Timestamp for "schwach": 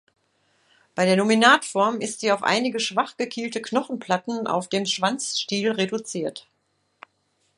2.79-3.17